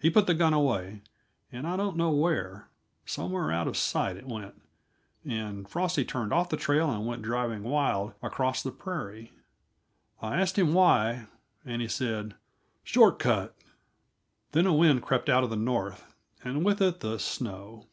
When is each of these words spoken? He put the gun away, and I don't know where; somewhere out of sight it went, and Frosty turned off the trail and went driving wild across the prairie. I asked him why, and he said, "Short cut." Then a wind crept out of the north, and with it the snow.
He 0.00 0.08
put 0.08 0.26
the 0.26 0.32
gun 0.32 0.54
away, 0.54 1.02
and 1.52 1.66
I 1.66 1.76
don't 1.76 1.98
know 1.98 2.10
where; 2.10 2.68
somewhere 3.04 3.52
out 3.52 3.68
of 3.68 3.76
sight 3.76 4.16
it 4.16 4.26
went, 4.26 4.54
and 5.22 5.68
Frosty 5.68 6.02
turned 6.02 6.32
off 6.32 6.48
the 6.48 6.56
trail 6.56 6.90
and 6.90 7.06
went 7.06 7.20
driving 7.20 7.62
wild 7.62 8.14
across 8.22 8.62
the 8.62 8.72
prairie. 8.72 9.32
I 10.22 10.40
asked 10.40 10.58
him 10.58 10.72
why, 10.72 11.26
and 11.62 11.82
he 11.82 11.88
said, 11.88 12.36
"Short 12.84 13.18
cut." 13.18 13.54
Then 14.52 14.64
a 14.64 14.72
wind 14.72 15.02
crept 15.02 15.28
out 15.28 15.44
of 15.44 15.50
the 15.50 15.56
north, 15.56 16.06
and 16.42 16.64
with 16.64 16.80
it 16.80 17.00
the 17.00 17.18
snow. 17.18 17.86